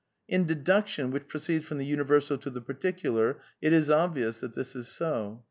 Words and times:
In 0.27 0.47
deduction, 0.47 1.11
which 1.11 1.27
proceeds 1.27 1.63
from 1.67 1.77
the 1.77 1.85
universal 1.85 2.35
to 2.39 2.49
the 2.49 2.59
particular, 2.59 3.39
it 3.61 3.71
is 3.71 3.87
obvious 3.91 4.39
that 4.39 4.55
this 4.55 4.75
is 4.75 4.87
so. 4.87 5.39